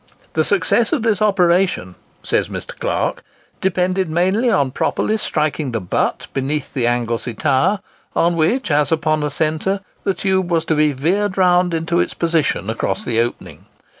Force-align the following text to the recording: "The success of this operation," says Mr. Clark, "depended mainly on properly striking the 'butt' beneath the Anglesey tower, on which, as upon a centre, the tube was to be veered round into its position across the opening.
"The 0.33 0.43
success 0.43 0.91
of 0.93 1.03
this 1.03 1.21
operation," 1.21 1.93
says 2.23 2.49
Mr. 2.49 2.75
Clark, 2.79 3.21
"depended 3.61 4.09
mainly 4.09 4.49
on 4.49 4.71
properly 4.71 5.15
striking 5.17 5.73
the 5.73 5.79
'butt' 5.79 6.25
beneath 6.33 6.73
the 6.73 6.87
Anglesey 6.87 7.35
tower, 7.35 7.81
on 8.15 8.35
which, 8.35 8.71
as 8.71 8.91
upon 8.91 9.21
a 9.21 9.29
centre, 9.29 9.81
the 10.03 10.15
tube 10.15 10.49
was 10.49 10.65
to 10.65 10.73
be 10.75 10.91
veered 10.91 11.37
round 11.37 11.75
into 11.75 11.99
its 11.99 12.15
position 12.15 12.67
across 12.67 13.05
the 13.05 13.19
opening. 13.19 13.67